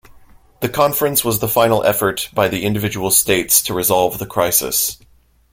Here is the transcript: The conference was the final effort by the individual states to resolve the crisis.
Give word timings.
The 0.61 0.67
conference 0.67 1.23
was 1.23 1.37
the 1.41 1.47
final 1.47 1.83
effort 1.83 2.29
by 2.33 2.47
the 2.47 2.63
individual 2.65 3.11
states 3.11 3.61
to 3.61 3.75
resolve 3.75 4.17
the 4.17 4.25
crisis. 4.25 4.97